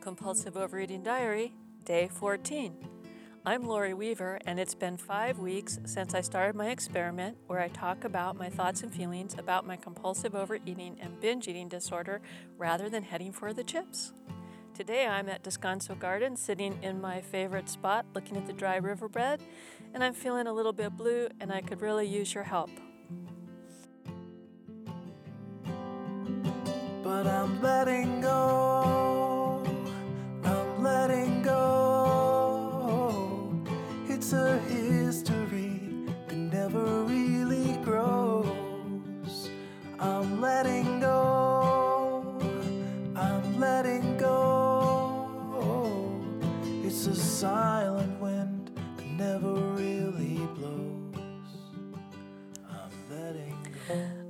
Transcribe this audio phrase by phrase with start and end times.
[0.00, 1.52] Compulsive Overeating Diary,
[1.84, 2.74] Day 14.
[3.44, 7.68] I'm Laurie Weaver, and it's been five weeks since I started my experiment where I
[7.68, 12.22] talk about my thoughts and feelings about my compulsive overeating and binge eating disorder
[12.56, 14.14] rather than heading for the chips.
[14.72, 19.42] Today I'm at Descanso Garden, sitting in my favorite spot looking at the dry riverbed,
[19.92, 22.70] and I'm feeling a little bit blue, and I could really use your help.
[27.02, 28.99] But I'm letting go.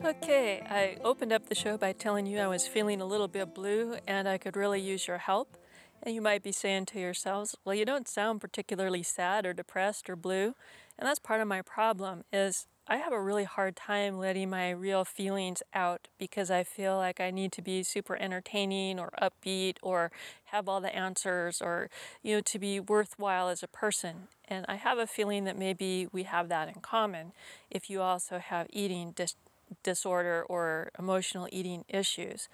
[0.05, 3.55] Okay, I opened up the show by telling you I was feeling a little bit
[3.55, 5.57] blue and I could really use your help.
[6.03, 10.09] And you might be saying to yourselves, "Well, you don't sound particularly sad or depressed
[10.09, 10.55] or blue."
[10.99, 14.71] And that's part of my problem is I have a really hard time letting my
[14.71, 19.77] real feelings out because I feel like I need to be super entertaining or upbeat
[19.80, 20.10] or
[20.47, 21.88] have all the answers or
[22.21, 24.27] you know to be worthwhile as a person.
[24.49, 27.30] And I have a feeling that maybe we have that in common
[27.71, 29.37] if you also have eating dis-
[29.85, 32.49] disorder or emotional eating issues.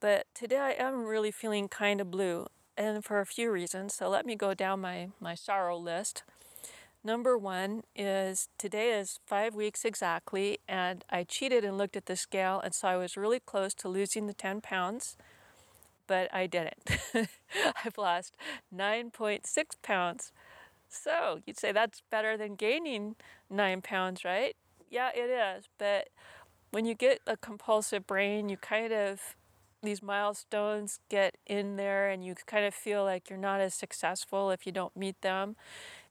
[0.00, 3.94] But today I am really feeling kind of blue, and for a few reasons.
[3.94, 6.24] So let me go down my, my sorrow list.
[7.06, 12.16] Number one is today is five weeks exactly, and I cheated and looked at the
[12.16, 15.16] scale, and so I was really close to losing the 10 pounds,
[16.08, 16.82] but I didn't.
[17.84, 18.36] I've lost
[18.74, 19.46] 9.6
[19.82, 20.32] pounds.
[20.88, 23.14] So you'd say that's better than gaining
[23.48, 24.56] nine pounds, right?
[24.90, 25.68] Yeah, it is.
[25.78, 26.08] But
[26.72, 29.36] when you get a compulsive brain, you kind of,
[29.80, 34.50] these milestones get in there and you kind of feel like you're not as successful
[34.50, 35.54] if you don't meet them.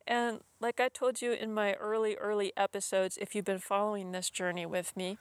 [0.08, 4.30] And like I told you in my early, early episodes, if you've been following this
[4.30, 5.18] journey with me,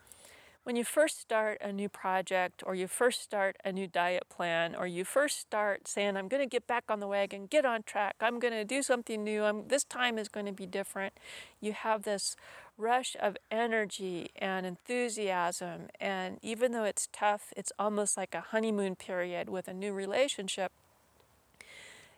[0.65, 4.75] when you first start a new project or you first start a new diet plan
[4.75, 7.83] or you first start saying i'm going to get back on the wagon get on
[7.83, 11.12] track i'm going to do something new I'm, this time is going to be different
[11.61, 12.34] you have this
[12.77, 15.83] rush of energy and enthusiasm.
[16.00, 20.73] And even though it's tough it's almost like a honeymoon period with a new relationship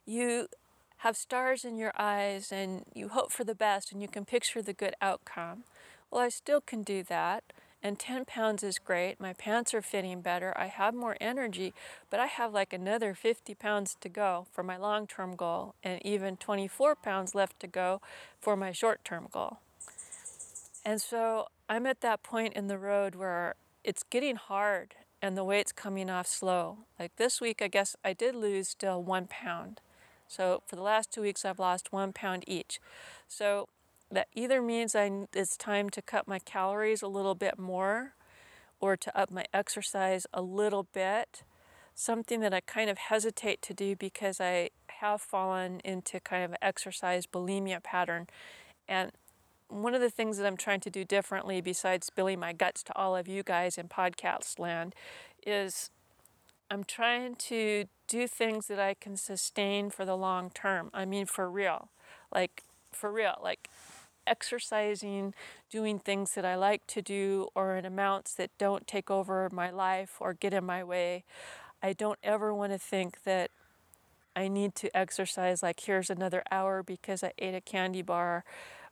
[0.07, 0.47] you
[0.99, 4.63] have stars in your eyes and you hope for the best and you can picture
[4.63, 5.65] the good outcome
[6.11, 7.45] well i still can do that
[7.87, 9.21] and 10 pounds is great.
[9.21, 10.53] My pants are fitting better.
[10.57, 11.73] I have more energy,
[12.11, 16.05] but I have like another 50 pounds to go for my long term goal, and
[16.05, 18.01] even 24 pounds left to go
[18.41, 19.59] for my short term goal.
[20.85, 25.45] And so I'm at that point in the road where it's getting hard and the
[25.45, 26.79] weight's coming off slow.
[26.99, 29.81] Like this week, I guess I did lose still one pound.
[30.29, 32.81] So for the last two weeks, I've lost one pound each.
[33.29, 33.69] So
[34.11, 38.15] that either means I, it's time to cut my calories a little bit more
[38.81, 41.43] or to up my exercise a little bit.
[41.95, 44.71] Something that I kind of hesitate to do because I
[45.01, 48.27] have fallen into kind of an exercise bulimia pattern.
[48.87, 49.13] And
[49.69, 52.97] one of the things that I'm trying to do differently, besides spilling my guts to
[52.97, 54.95] all of you guys in podcast land,
[55.45, 55.91] is
[56.71, 60.91] I'm trying to do things that I can sustain for the long term.
[60.93, 61.89] I mean, for real.
[62.35, 63.39] Like, for real.
[63.43, 63.69] Like,
[64.27, 65.35] exercising,
[65.71, 69.71] doing things that I like to do, or in amounts that don't take over my
[69.71, 71.25] life or get in my way.
[71.83, 73.51] I don't ever want to think that
[74.35, 78.45] I need to exercise like here's another hour because I ate a candy bar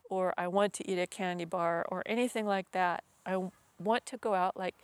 [0.09, 3.03] or I want to eat a candy bar or anything like that.
[3.25, 3.49] I
[3.79, 4.75] want to go out like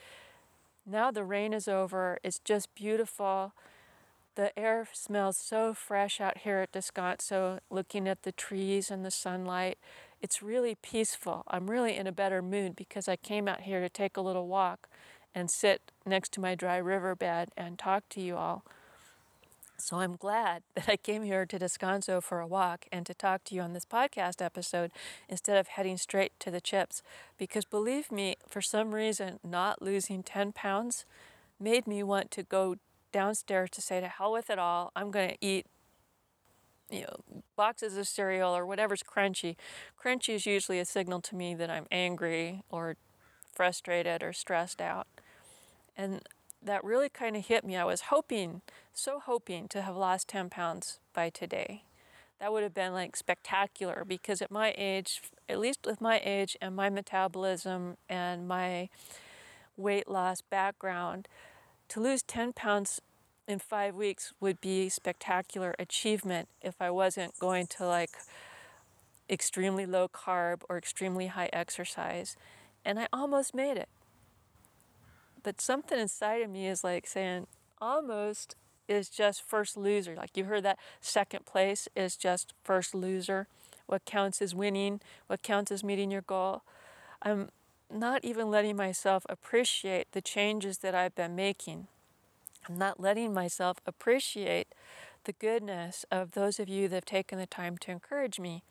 [0.86, 3.54] now the rain is over, it's just beautiful.
[4.36, 9.12] The air smells so fresh out here at Descanso, looking at the trees and the
[9.12, 9.78] sunlight.
[10.22, 11.44] It's really peaceful.
[11.48, 14.48] I'm really in a better mood because I came out here to take a little
[14.48, 14.88] walk
[15.36, 18.64] and sit next to my dry riverbed and talk to you all.
[19.82, 23.44] So I'm glad that I came here to Descanso for a walk and to talk
[23.46, 24.92] to you on this podcast episode
[25.28, 27.02] instead of heading straight to the chips.
[27.38, 31.06] Because believe me, for some reason, not losing 10 pounds
[31.60, 32.76] made me want to go
[33.12, 34.92] downstairs to say to hell with it all.
[34.96, 35.66] I'm going to eat
[36.92, 39.56] you know boxes of cereal or whatever's crunchy.
[40.02, 42.98] Crunchy is usually a signal to me that I'm angry or
[43.52, 45.08] frustrated or stressed out.
[45.98, 46.22] And
[46.64, 47.76] that really kind of hit me.
[47.76, 48.62] I was hoping,
[48.94, 51.84] so hoping to have lost 10 pounds by today.
[52.40, 56.58] That would have been like spectacular because at my age, at least with my age
[56.62, 58.90] and my metabolism and my
[59.78, 61.28] weight loss background,
[61.90, 63.02] to lose 10 pounds
[63.48, 68.12] in five weeks would be spectacular achievement if I wasn't going to like
[69.30, 72.36] extremely low carb or extremely high exercise.
[72.84, 73.90] And I almost made it.
[75.44, 77.48] But something inside of me is like saying,
[77.82, 78.56] almost
[78.88, 80.16] is just first loser.
[80.16, 83.48] Like you heard that second place is just first loser.
[83.88, 86.62] What counts is winning, what counts is meeting your goal.
[87.22, 87.50] I'm
[87.94, 91.88] not even letting myself appreciate the changes that I've been making.
[92.70, 94.68] I'm not letting myself appreciate
[95.24, 98.64] the goodness of those of you that have taken the time to encourage me.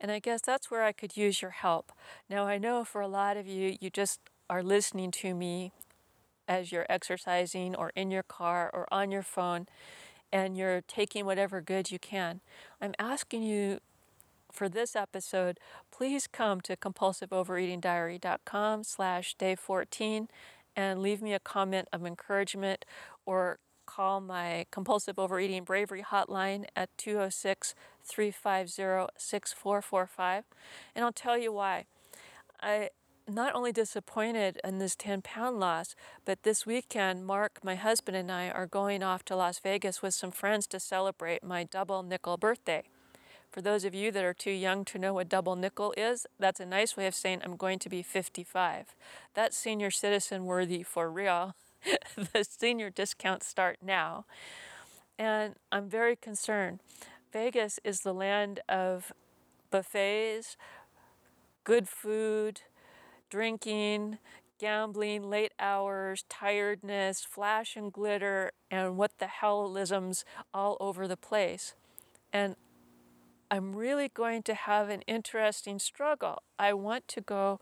[0.00, 1.92] And I guess that's where I could use your help.
[2.28, 4.20] Now, I know for a lot of you, you just
[4.50, 5.72] are listening to me
[6.48, 9.66] as you're exercising or in your car or on your phone
[10.32, 12.40] and you're taking whatever good you can.
[12.80, 13.80] I'm asking you
[14.50, 15.58] for this episode,
[15.90, 20.28] please come to compulsiveovereatingdiary.com slash day 14
[20.76, 22.84] and leave me a comment of encouragement
[23.26, 27.74] or call my compulsive overeating bravery hotline at 206
[28.04, 30.44] 350 6445
[30.94, 31.86] and I'll tell you why.
[32.60, 32.90] I
[33.28, 35.94] not only disappointed in this 10 pound loss,
[36.24, 40.14] but this weekend, Mark, my husband, and I are going off to Las Vegas with
[40.14, 42.82] some friends to celebrate my double nickel birthday.
[43.50, 46.60] For those of you that are too young to know what double nickel is, that's
[46.60, 48.94] a nice way of saying I'm going to be 55.
[49.32, 51.54] That's senior citizen worthy for real.
[52.16, 54.24] the senior discounts start now.
[55.18, 56.80] And I'm very concerned.
[57.32, 59.12] Vegas is the land of
[59.70, 60.56] buffets,
[61.62, 62.62] good food,
[63.34, 64.16] drinking,
[64.60, 70.22] gambling, late hours, tiredness, flash and glitter, and what the hellisms
[70.54, 71.74] all over the place.
[72.32, 72.54] And
[73.50, 76.44] I'm really going to have an interesting struggle.
[76.60, 77.58] I want to go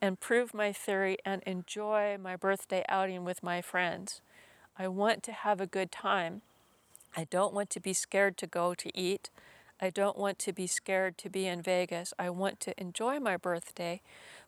[0.00, 4.22] and prove my theory and enjoy my birthday outing with my friends.
[4.78, 6.40] I want to have a good time.
[7.14, 9.28] I don't want to be scared to go to eat.
[9.82, 12.12] I don't want to be scared to be in Vegas.
[12.18, 14.02] I want to enjoy my birthday,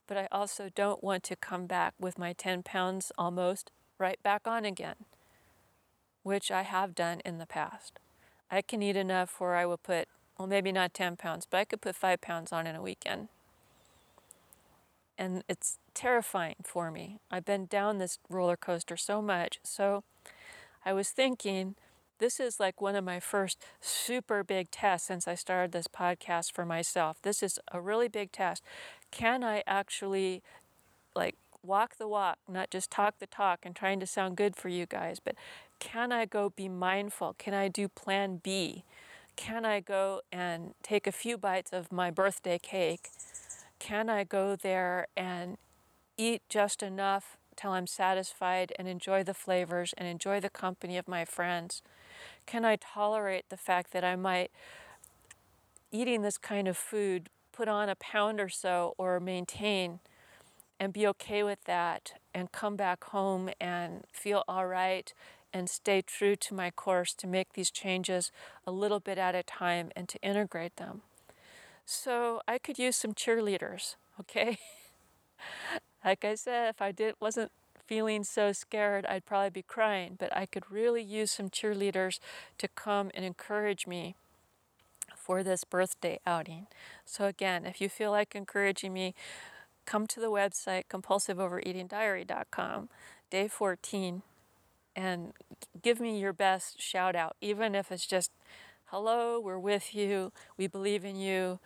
[0.07, 4.47] but I also don't want to come back with my 10 pounds almost right back
[4.47, 4.97] on again,
[6.23, 7.99] which I have done in the past.
[8.51, 10.09] I can eat enough where I will put,
[10.39, 13.29] well, maybe not 10 pounds, but I could put five pounds on in a weekend
[15.23, 17.19] and it's terrifying for me.
[17.31, 19.61] I've been down this roller coaster so much.
[19.63, 20.03] So
[20.85, 21.77] I was thinking,
[22.19, 26.53] this is like one of my first super big tests since I started this podcast
[26.53, 27.19] for myself.
[27.23, 28.65] This is a really big test.
[29.13, 30.43] Can I actually
[31.15, 34.69] like walk the walk, not just talk the talk and trying to sound good for
[34.69, 35.37] you guys, but
[35.79, 37.37] can I go be mindful?
[37.39, 38.83] Can I do plan B?
[39.37, 43.11] Can I go and take a few bites of my birthday cake
[43.83, 45.59] can I go there and
[46.17, 51.09] eat just enough till I'm satisfied and enjoy the flavors and enjoy the company of
[51.09, 51.83] my friends?
[52.47, 54.53] Can I tolerate the fact that I might,
[55.91, 60.01] eating this kind of food, put on a pound or so or maintain
[60.81, 65.13] and be okay with that and come back home and feel all right
[65.53, 68.33] and stay true to my course to make these changes
[68.67, 71.03] a little bit at a time and to integrate them?
[71.85, 74.59] So I could use some cheerleaders, okay?
[76.05, 77.53] like I said, if I did wasn't
[77.87, 82.19] feeling so scared, I'd probably be crying, but I could really use some cheerleaders
[82.59, 84.15] to come and encourage me
[85.23, 86.67] for this birthday outing.
[87.05, 89.15] So again, if you feel like encouraging me,
[89.87, 92.89] come to the website compulsiveovereatingdiary.com,
[93.31, 94.23] day 14,
[94.95, 95.33] and
[95.81, 98.31] give me your best shout out, even if it's just
[98.87, 101.59] hello, we're with you, we believe in you,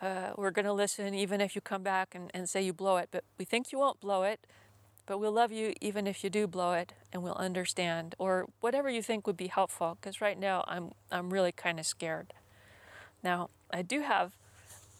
[0.00, 2.96] uh, we're going to listen even if you come back and, and say you blow
[2.96, 3.08] it.
[3.10, 4.46] But we think you won't blow it,
[5.04, 8.88] but we'll love you even if you do blow it and we'll understand or whatever
[8.88, 12.32] you think would be helpful because right now I'm, I'm really kind of scared.
[13.22, 14.32] Now, I do have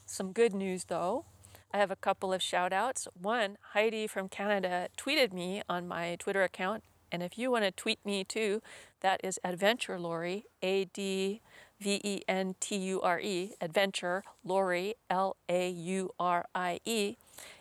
[0.06, 1.24] some good news though.
[1.72, 3.06] I have a couple of shout outs.
[3.20, 6.82] One, Heidi from Canada tweeted me on my Twitter account.
[7.12, 8.60] And if you want to tweet me too,
[9.00, 11.40] that is Adventure Laurie, A D
[11.80, 17.16] V E N T U R E, Adventure, Laurie, L A U R I E.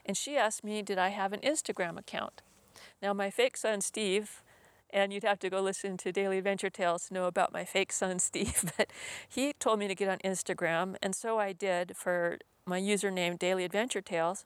[0.05, 2.41] And she asked me, did I have an Instagram account?
[3.01, 4.41] Now, my fake son, Steve,
[4.91, 7.91] and you'd have to go listen to Daily Adventure Tales to know about my fake
[7.91, 8.91] son, Steve, but
[9.27, 13.65] he told me to get on Instagram, and so I did for my username, Daily
[13.65, 14.45] Adventure Tales.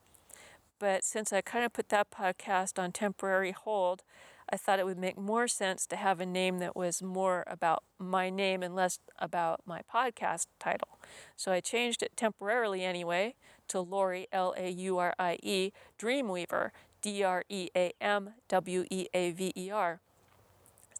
[0.79, 4.03] But since I kind of put that podcast on temporary hold,
[4.49, 7.83] I thought it would make more sense to have a name that was more about
[7.97, 10.99] my name and less about my podcast title.
[11.35, 13.35] So I changed it temporarily anyway
[13.69, 16.71] to Laurie, L A U R I E, Dreamweaver,
[17.01, 20.01] D R E A M W E A V E R.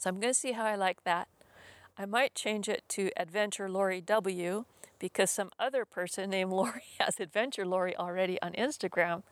[0.03, 1.29] So I'm going to see how I like that.
[1.97, 4.65] I might change it to Adventure Laurie W
[4.99, 9.23] because some other person named Laurie has Adventure Laurie already on Instagram.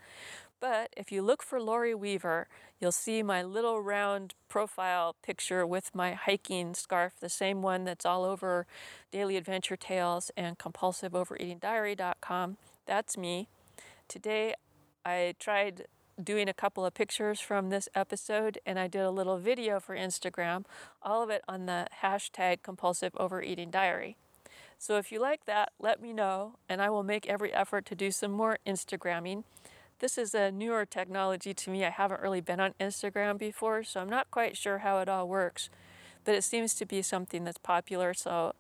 [0.61, 2.47] But if you look for Laurie Weaver,
[2.79, 8.05] you'll see my little round profile picture with my hiking scarf, the same one that's
[8.05, 8.65] all over
[9.11, 12.55] Daily Adventure Tales and CompulsiveOvereatingDiary.com.
[12.85, 13.49] That's me.
[14.07, 14.53] Today
[15.05, 15.87] I tried
[16.21, 19.95] doing a couple of pictures from this episode and I did a little video for
[19.95, 20.65] Instagram,
[21.01, 24.17] all of it on the hashtag compulsive overeating diary.
[24.77, 27.95] So if you like that, let me know and I will make every effort to
[27.95, 29.43] do some more Instagramming.
[29.99, 31.85] This is a newer technology to me.
[31.85, 35.27] I haven't really been on Instagram before, so I'm not quite sure how it all
[35.27, 35.69] works.
[36.23, 38.53] But it seems to be something that's popular, so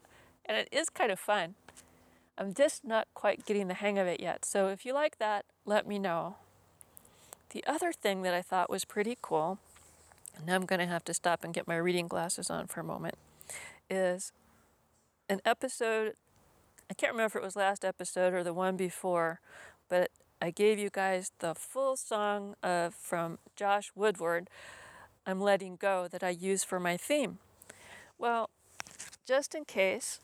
[0.45, 1.55] and it is kind of fun.
[2.37, 4.45] I'm just not quite getting the hang of it yet.
[4.45, 6.35] So if you like that, let me know.
[7.51, 9.59] The other thing that I thought was pretty cool,
[10.37, 12.83] and I'm going to have to stop and get my reading glasses on for a
[12.83, 13.15] moment,
[13.89, 14.31] is
[15.27, 16.13] an episode.
[16.89, 19.41] I can't remember if it was last episode or the one before,
[19.89, 24.49] but I gave you guys the full song of from Josh Woodward,
[25.27, 27.39] I'm Letting Go, that I use for my theme.
[28.17, 28.49] Well,
[29.27, 30.21] just in case,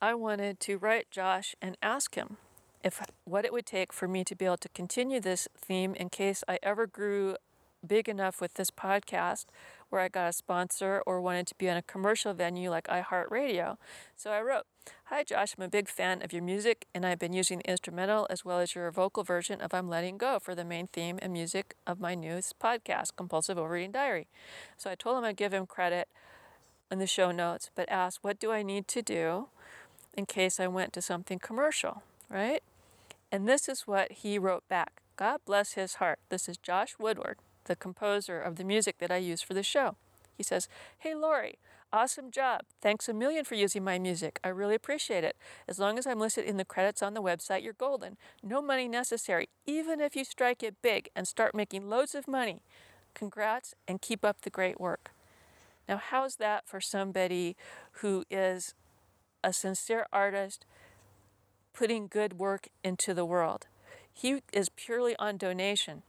[0.00, 2.38] I wanted to write Josh and ask him
[2.84, 6.10] if what it would take for me to be able to continue this theme in
[6.10, 7.36] case I ever grew
[7.86, 9.46] big enough with this podcast
[9.88, 13.76] where I got a sponsor or wanted to be on a commercial venue like iHeartRadio.
[14.16, 14.64] So I wrote,
[15.04, 18.26] Hi Josh, I'm a big fan of your music and I've been using the instrumental
[18.28, 21.32] as well as your vocal version of I'm Letting Go for the main theme and
[21.32, 24.26] music of my newest podcast, Compulsive Overeating Diary.
[24.76, 26.08] So I told him I'd give him credit
[26.90, 29.48] in the show notes, but asked, What do I need to do
[30.14, 32.62] in case I went to something commercial, right?
[33.34, 35.02] And this is what he wrote back.
[35.16, 36.20] God bless his heart.
[36.28, 39.96] This is Josh Woodward the composer of the music that I use for the show.
[40.36, 41.58] He says, Hey Laurie,
[41.92, 42.60] awesome job.
[42.80, 44.38] Thanks a million for using my music.
[44.44, 45.36] I really appreciate it.
[45.66, 48.18] As long as I'm listed in the credits on the website, you're golden.
[48.40, 52.62] No money necessary, even if you strike it big and start making loads of money.
[53.14, 55.10] Congrats and keep up the great work.
[55.88, 57.56] Now, how's that for somebody
[57.94, 58.74] who is
[59.42, 60.66] a sincere artist
[61.74, 63.66] putting good work into the world?
[64.12, 66.02] He is purely on donation.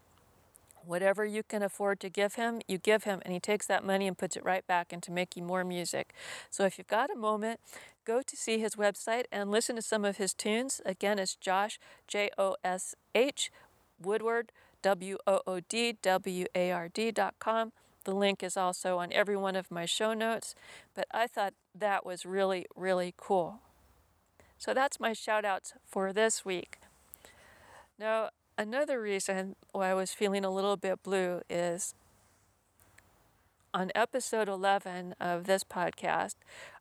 [0.86, 4.08] Whatever you can afford to give him, you give him, and he takes that money
[4.08, 6.14] and puts it right back into making more music.
[6.52, 7.60] So if you've got a moment,
[8.06, 10.82] go to see his website and listen to some of his tunes.
[10.86, 13.52] Again, it's Josh, J O S H,
[14.00, 14.52] Woodward,
[14.84, 17.72] W O O D W A R D.com.
[18.04, 20.54] The link is also on every one of my show notes,
[20.94, 23.62] but I thought that was really, really cool.
[24.58, 26.80] So that's my shout outs for this week.
[28.00, 31.94] Now, Another reason why I was feeling a little bit blue is
[33.74, 36.36] on episode 11 of this podcast,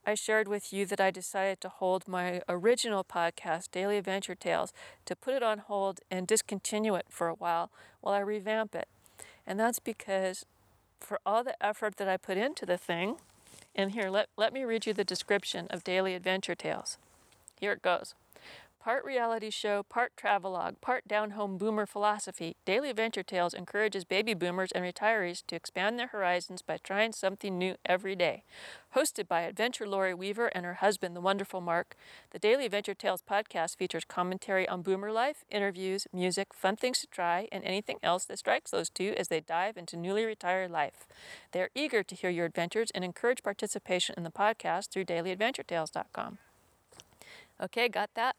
[0.07, 4.73] I shared with you that I decided to hold my original podcast, Daily Adventure Tales,
[5.07, 8.87] to put it on hold and discontinue it for a while while I revamp it.
[9.45, 10.47] And that's because
[11.01, 13.17] for all the effort that I put into the thing,
[13.75, 16.99] and here, let, let me read you the description of Daily Adventure Tales.
[17.61, 18.15] Here it goes.
[18.85, 24.35] Part reality show, part travelogue, part down home boomer philosophy, Daily Adventure Tales encourages baby
[24.35, 28.43] boomers and retirees to expand their horizons by trying something new every day.
[28.95, 31.97] Hosted by Adventure Laurie Weaver and her husband, the wonderful Mark,
[32.31, 37.07] the Daily Adventure Tales podcast features commentary on boomer life, interviews, music, fun things to
[37.07, 41.07] try, and anything else that strikes those two as they dive into newly retired life.
[41.53, 46.37] They are eager to hear your adventures and encourage participation in the podcast through dailyadventuretales.com.
[47.65, 48.37] Okay, got that?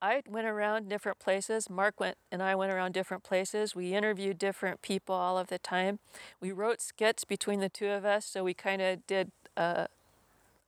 [0.00, 1.68] I went around different places.
[1.68, 3.74] Mark went and I went around different places.
[3.74, 5.98] We interviewed different people all of the time.
[6.40, 9.86] We wrote skits between the two of us, so we kind of did uh,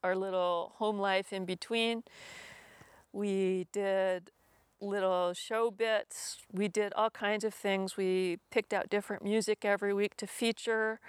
[0.03, 2.03] our little home life in between.
[3.11, 4.29] We did
[4.79, 6.37] little show bits.
[6.51, 7.97] We did all kinds of things.
[7.97, 10.99] We picked out different music every week to feature.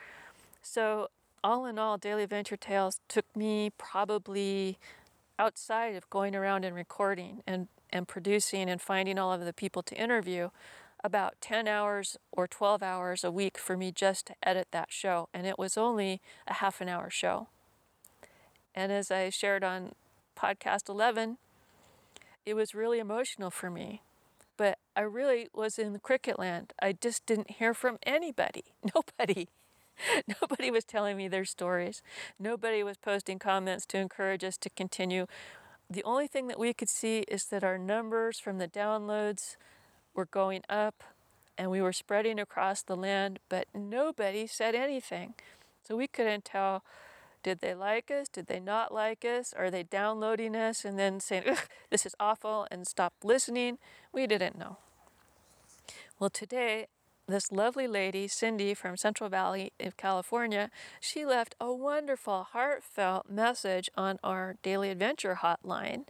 [0.63, 1.09] So,
[1.45, 4.79] all in all, Daily Adventure Tales took me probably
[5.39, 9.83] outside of going around and recording and, and producing and finding all of the people
[9.83, 10.51] to interview,
[11.05, 15.29] about 10 hours or 12 hours a week for me just to edit that show.
[15.33, 17.49] And it was only a half an hour show.
[18.75, 19.93] And as I shared on
[20.37, 21.39] podcast 11,
[22.45, 24.03] it was really emotional for me.
[24.57, 26.73] But I really was in the cricket land.
[26.83, 28.65] I just didn't hear from anybody.
[28.95, 29.49] Nobody.
[30.41, 32.03] Nobody was telling me their stories.
[32.39, 35.27] Nobody was posting comments to encourage us to continue.
[35.91, 39.57] The only thing that we could see is that our numbers from the downloads
[40.15, 41.03] were going up
[41.57, 45.35] and we were spreading across the land, but nobody said anything.
[45.83, 46.85] So we couldn't tell
[47.43, 48.29] Did they like us?
[48.29, 49.55] Did they not like us?
[49.57, 51.45] Are they downloading us and then saying,
[51.91, 53.79] this is awful and stop listening?
[54.13, 54.77] We didn't know.
[56.19, 56.89] Well, today
[57.29, 60.71] this lovely lady, Cindy from Central Valley of California,
[61.01, 66.05] she left a wonderful, heartfelt message on our Daily Adventure hotline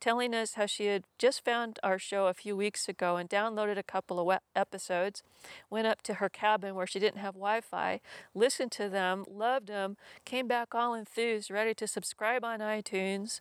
[0.00, 3.76] telling us how she had just found our show a few weeks ago and downloaded
[3.76, 5.22] a couple of episodes,
[5.70, 8.00] went up to her cabin where she didn't have Wi Fi,
[8.34, 13.40] listened to them, loved them, came back all enthused, ready to subscribe on iTunes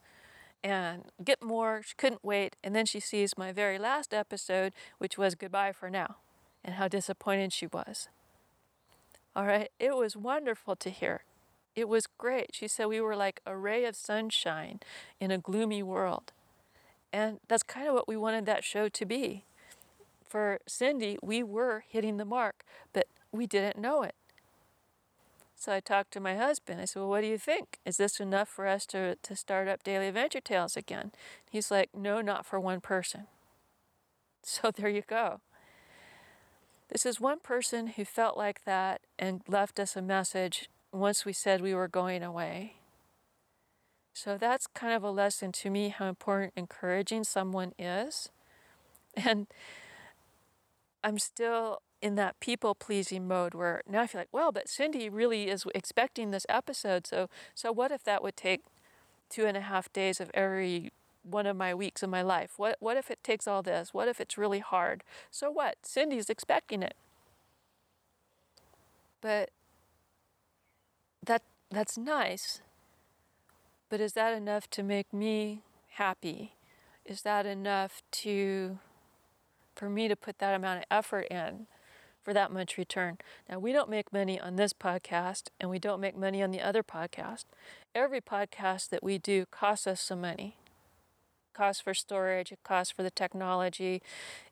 [0.63, 1.81] and get more.
[1.86, 2.55] She couldn't wait.
[2.63, 6.17] And then she sees my very last episode, which was Goodbye for Now
[6.68, 8.10] and how disappointed she was.
[9.36, 11.24] All right, it was wonderful to hear.
[11.76, 12.50] It was great.
[12.54, 14.82] She said we were like a ray of sunshine
[15.20, 16.34] in a gloomy world.
[17.14, 19.46] And that's kind of what we wanted that show to be.
[20.28, 24.16] For Cindy, we were hitting the mark, but we didn't know it.
[25.56, 26.82] So I talked to my husband.
[26.82, 27.80] I said, Well, what do you think?
[27.86, 31.12] Is this enough for us to, to start up Daily Adventure Tales again?
[31.50, 33.28] He's like, No, not for one person.
[34.44, 35.42] So there you go.
[36.89, 41.34] This is one person who felt like that and left us a message once we
[41.34, 42.75] said we were going away.
[44.13, 48.29] So that's kind of a lesson to me how important encouraging someone is.
[49.25, 49.48] And
[51.03, 55.10] I'm still in that people pleasing mode where now I feel like, well, but Cindy
[55.10, 57.08] really is expecting this episode.
[57.08, 58.62] So, so what if that would take
[59.29, 60.91] two and a half days of every
[61.29, 62.53] one of my weeks of my life?
[62.57, 63.93] What, what if it takes all this?
[63.93, 65.03] What if it's really hard?
[65.29, 65.77] So what?
[65.84, 66.96] Cindy's expecting it.
[69.22, 69.50] But
[71.25, 72.62] that, that's nice.
[73.89, 75.62] But is that enough to make me
[75.93, 76.53] happy?
[77.05, 78.79] Is that enough to,
[79.75, 81.67] for me to put that amount of effort in
[82.22, 83.17] for that much return?
[83.50, 86.62] Now, we don't make money on this podcast and we don't make money on the
[86.62, 87.46] other podcast.
[87.96, 90.57] Every podcast that we do costs us some money
[91.58, 94.01] costs for storage, it costs for the technology,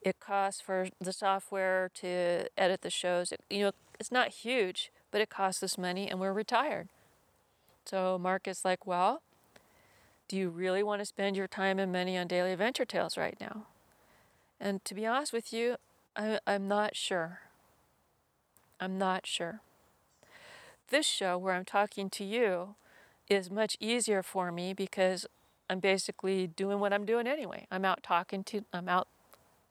[0.01, 3.31] it costs for the software to edit the shows.
[3.31, 6.89] It, you know, it's not huge, but it costs us money and we're retired.
[7.85, 9.21] So Mark is like, well,
[10.27, 13.37] do you really want to spend your time and money on Daily Adventure Tales right
[13.39, 13.67] now?
[14.59, 15.75] And to be honest with you,
[16.15, 17.41] I, I'm not sure.
[18.79, 19.61] I'm not sure.
[20.89, 22.75] This show, where I'm talking to you,
[23.29, 25.25] is much easier for me because
[25.69, 27.67] I'm basically doing what I'm doing anyway.
[27.71, 29.07] I'm out talking to, I'm out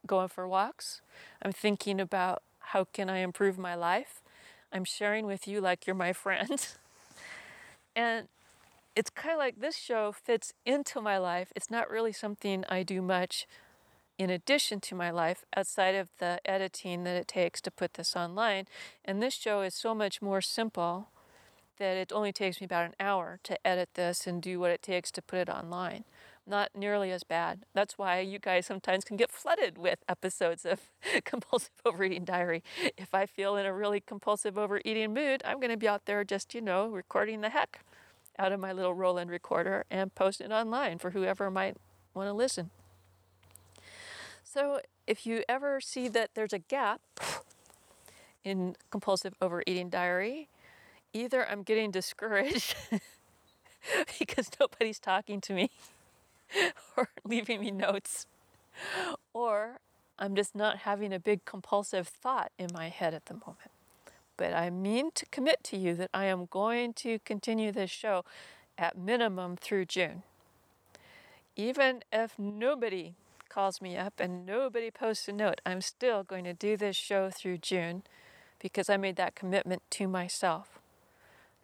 [0.06, 1.00] going for walks.
[1.42, 4.20] I'm thinking about how can I improve my life.
[4.72, 6.66] I'm sharing with you like you're my friend.
[7.96, 8.28] and
[8.96, 11.52] it's kind of like this show fits into my life.
[11.54, 13.46] It's not really something I do much
[14.18, 18.14] in addition to my life outside of the editing that it takes to put this
[18.14, 18.66] online.
[19.04, 21.08] And this show is so much more simple
[21.78, 24.82] that it only takes me about an hour to edit this and do what it
[24.82, 26.04] takes to put it online.
[26.46, 27.64] Not nearly as bad.
[27.72, 30.80] That's why you guys sometimes can get flooded with episodes of
[31.24, 32.62] Compulsive Overeating Diary.
[32.98, 36.22] If I feel in a really compulsive overeating mood, I'm going to be out there
[36.22, 37.80] just, you know, recording the heck
[38.38, 41.76] out of my little Roland recorder and posting it online for whoever might
[42.12, 42.70] want to listen.
[44.42, 47.00] So if you ever see that there's a gap
[48.44, 50.48] in Compulsive Overeating Diary,
[51.14, 52.74] either I'm getting discouraged
[54.18, 55.70] because nobody's talking to me
[56.96, 58.26] or leaving me notes,
[59.32, 59.78] or
[60.18, 63.70] I'm just not having a big compulsive thought in my head at the moment.
[64.36, 68.24] But I mean to commit to you that I am going to continue this show
[68.76, 70.24] at minimum through June.
[71.56, 73.14] Even if nobody
[73.48, 77.30] calls me up and nobody posts a note, I'm still going to do this show
[77.30, 78.02] through June
[78.58, 80.73] because I made that commitment to myself.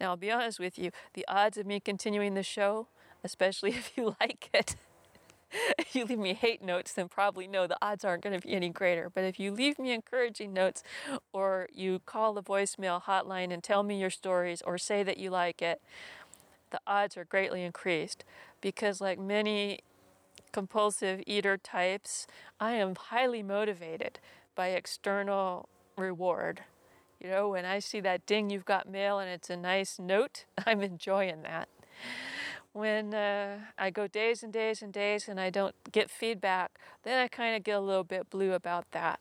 [0.01, 2.87] Now, I'll be honest with you, the odds of me continuing the show,
[3.23, 4.75] especially if you like it,
[5.77, 8.53] if you leave me hate notes, then probably no, the odds aren't going to be
[8.53, 9.11] any greater.
[9.11, 10.81] But if you leave me encouraging notes
[11.31, 15.29] or you call the voicemail hotline and tell me your stories or say that you
[15.29, 15.79] like it,
[16.71, 18.23] the odds are greatly increased
[18.59, 19.81] because, like many
[20.51, 22.25] compulsive eater types,
[22.59, 24.19] I am highly motivated
[24.55, 26.61] by external reward.
[27.21, 30.45] You know, when I see that ding, you've got mail, and it's a nice note,
[30.65, 31.69] I'm enjoying that.
[32.73, 36.71] When uh, I go days and days and days and I don't get feedback,
[37.03, 39.19] then I kind of get a little bit blue about that.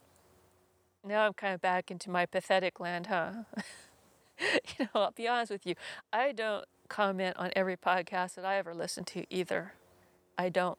[1.05, 3.33] Now I'm kind of back into my pathetic land, huh?
[4.39, 5.75] you know, I'll be honest with you,
[6.13, 9.75] I don't comment on every podcast that I ever listen to either.
[10.39, 10.79] I don't.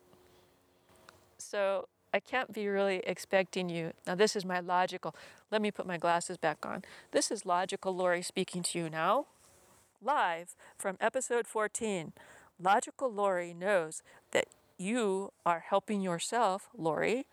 [1.38, 3.94] So I can't be really expecting you.
[4.06, 5.16] Now, this is my logical.
[5.50, 6.84] Let me put my glasses back on.
[7.12, 9.28] This is logical Laurie speaking to you now.
[10.02, 12.14] live from episode 14.
[12.60, 14.46] Logical Laurie knows that
[14.78, 17.26] you are helping yourself, Laurie.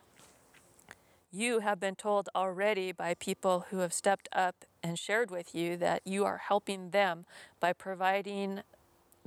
[1.33, 5.77] You have been told already by people who have stepped up and shared with you
[5.79, 7.27] that you are helping them
[7.61, 8.61] by providing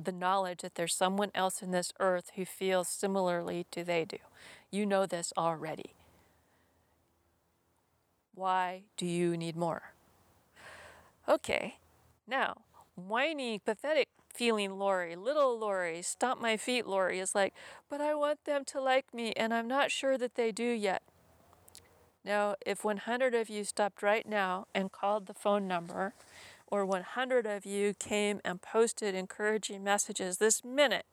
[0.01, 4.17] the knowledge that there's someone else in this earth who feels similarly to they do.
[4.71, 5.93] You know this already.
[8.33, 9.91] Why do you need more?
[11.27, 11.77] Okay,
[12.25, 12.61] now,
[12.95, 17.53] whiny, pathetic feeling Laurie, little Laurie, stomp my feet Laurie is like,
[17.89, 21.03] but I want them to like me and I'm not sure that they do yet.
[22.23, 26.13] Now, if 100 of you stopped right now and called the phone number,
[26.67, 31.05] or 100 of you came and posted encouraging messages this minute,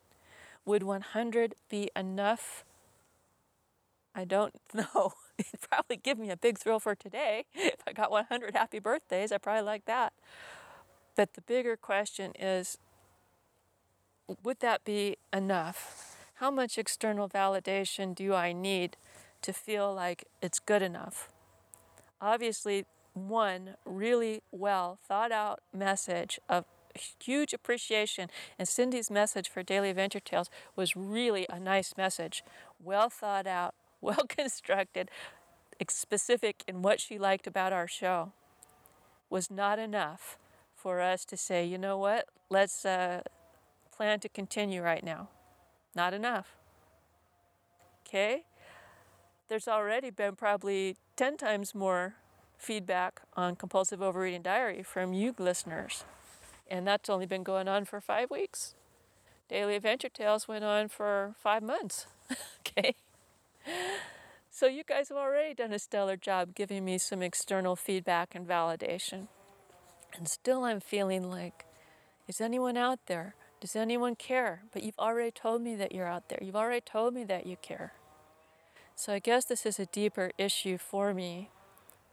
[0.64, 2.64] would 100 be enough?
[4.18, 5.12] I don't know.
[5.38, 7.44] It'd probably give me a big thrill for today.
[7.54, 10.12] If I got 100 happy birthdays, I'd probably like that.
[11.14, 12.78] But the bigger question is
[14.42, 16.16] would that be enough?
[16.34, 18.96] How much external validation do I need
[19.42, 21.30] to feel like it's good enough?
[22.20, 26.64] Obviously, one really well thought out message of
[27.20, 28.28] huge appreciation.
[28.58, 32.44] And Cindy's message for Daily Adventure Tales was really a nice message,
[32.82, 35.10] well thought out, well constructed,
[35.88, 38.32] specific in what she liked about our show.
[39.30, 40.38] Was not enough
[40.74, 43.20] for us to say, you know what, let's uh,
[43.94, 45.28] plan to continue right now.
[45.94, 46.56] Not enough.
[48.06, 48.44] Okay?
[49.48, 52.14] There's already been probably 10 times more
[52.56, 56.04] feedback on compulsive overeating diary from you listeners.
[56.70, 58.74] And that's only been going on for five weeks.
[59.48, 62.06] Daily Adventure Tales went on for five months.
[62.60, 62.94] okay?
[64.50, 68.44] So you guys have already done a stellar job giving me some external feedback and
[68.44, 69.28] validation.
[70.16, 71.64] And still I'm feeling like,
[72.26, 73.36] is anyone out there?
[73.60, 74.62] Does anyone care?
[74.72, 76.40] But you've already told me that you're out there.
[76.42, 77.92] You've already told me that you care.
[78.96, 81.50] So I guess this is a deeper issue for me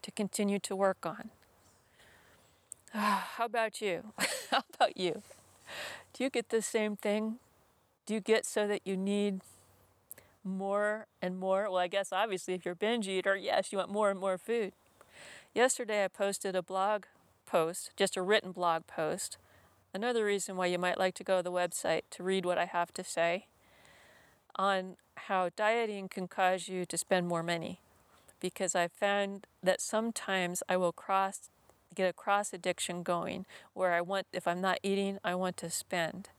[0.03, 1.31] to continue to work on.
[2.93, 4.13] How about you?
[4.51, 5.23] How about you?
[6.13, 7.39] Do you get the same thing?
[8.05, 9.41] Do you get so that you need
[10.45, 11.63] more and more?
[11.63, 14.37] Well, I guess obviously if you're a binge eater, yes, you want more and more
[14.37, 14.73] food.
[15.53, 17.05] Yesterday I posted a blog
[17.45, 19.37] post, just a written blog post.
[19.93, 22.65] Another reason why you might like to go to the website to read what I
[22.65, 23.47] have to say
[24.55, 27.79] on how dieting can cause you to spend more money
[28.39, 31.49] because I found that sometimes I will cross
[31.95, 35.69] get a cross addiction going where I want if I'm not eating, I want to
[35.69, 36.29] spend.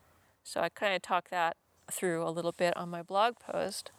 [0.45, 1.57] So I kind of talk that
[1.90, 3.90] through a little bit on my blog post.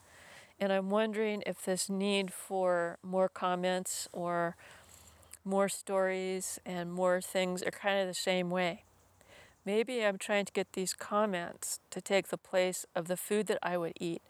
[0.60, 4.56] And I'm wondering if this need for more comments or
[5.46, 8.84] more stories and more things are kind of the same way.
[9.66, 13.60] Maybe I'm trying to get these comments to take the place of the food that
[13.62, 14.22] I would eat.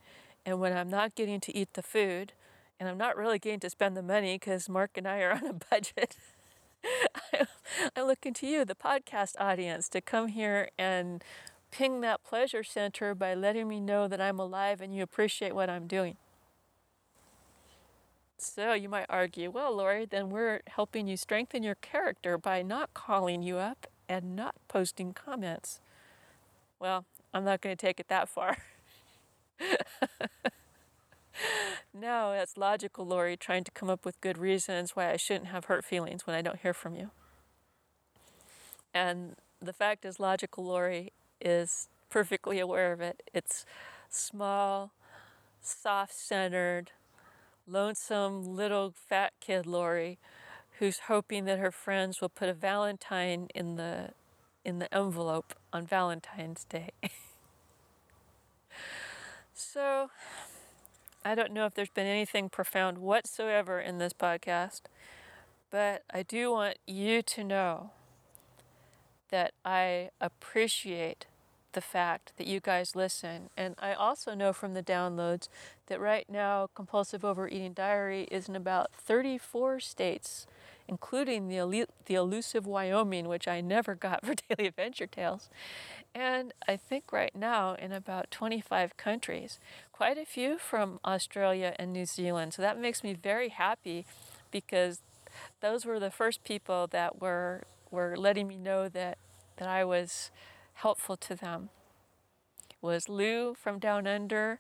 [0.46, 2.34] And when I'm not getting to eat the food,
[2.80, 5.46] and I'm not really getting to spend the money because Mark and I are on
[5.46, 6.16] a budget.
[7.96, 11.24] I'm looking to you, the podcast audience, to come here and
[11.78, 15.70] ping that pleasure center by letting me know that I'm alive and you appreciate what
[15.70, 16.18] I'm doing.
[18.40, 22.96] So you might argue, well, Laurie, then we're helping you strengthen your character by not
[22.96, 25.80] calling you up and not posting comments.
[26.80, 28.58] Well, I'm not going to take it that far.
[31.94, 35.66] no, that's logical, Laurie, trying to come up with good reasons why I shouldn't have
[35.66, 37.12] hurt feelings when I don't hear from you.
[38.96, 43.24] And the fact is, logical Laurie is perfectly aware of it.
[43.34, 43.66] It's
[44.10, 44.92] small,
[45.62, 46.92] soft centered,
[47.68, 50.18] lonesome little fat kid Laurie
[50.80, 54.12] who's hoping that her friends will put a Valentine in the
[54.64, 56.90] in the envelope on Valentine's Day.
[59.54, 60.10] so
[61.24, 64.82] I don't know if there's been anything profound whatsoever in this podcast,
[65.72, 67.92] but I do want you to know
[69.30, 71.26] that I appreciate
[71.74, 73.50] the fact that you guys listen.
[73.56, 75.48] And I also know from the downloads
[75.88, 80.48] that right now Compulsive Overeating Diary is in about 34 states,
[80.88, 85.50] including the, the elusive Wyoming, which I never got for Daily Adventure Tales.
[86.16, 89.60] And I think right now in about 25 countries,
[89.92, 92.56] quite a few from Australia and New Zealand.
[92.56, 94.06] So that makes me very happy
[94.50, 95.02] because
[95.62, 99.18] those were the first people that were, were letting me know that,
[99.58, 100.32] that I was
[100.76, 101.70] helpful to them
[102.82, 104.60] was Lou from Down Under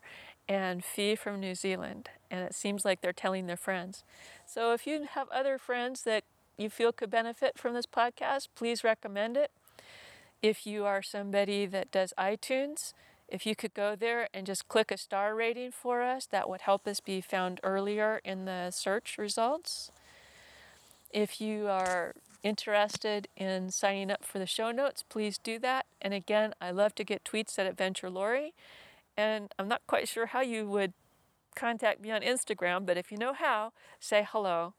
[0.49, 2.09] and Fee from New Zealand.
[2.31, 4.03] And it seems like they're telling their friends.
[4.45, 6.23] So if you have other friends that
[6.57, 9.51] you feel could benefit from this podcast, please recommend it.
[10.41, 12.93] If you are somebody that does iTunes,
[13.27, 16.61] if you could go there and just click a star rating for us, that would
[16.61, 19.91] help us be found earlier in the search results.
[21.11, 22.13] If you are
[22.47, 25.85] interested in signing up for the show notes, please do that.
[26.01, 28.53] And again, I love to get tweets at Adventure Laurie.
[29.17, 30.93] And I'm not quite sure how you would
[31.55, 34.75] contact me on Instagram, but if you know how, say hello.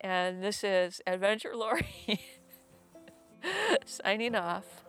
[0.00, 2.20] And this is Adventure Laurie
[3.84, 4.84] signing off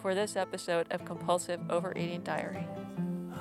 [0.00, 2.66] for this episode of Compulsive Overeating Diary.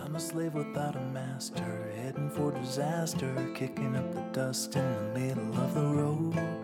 [0.04, 5.20] I'm a slave without a master, heading for disaster, kicking up the dust in the
[5.20, 6.59] middle of the road.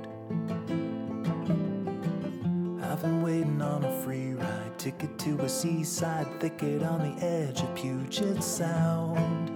[3.06, 7.76] Been waiting on a free ride, ticket to a seaside thicket on the edge of
[7.76, 9.55] Puget Sound.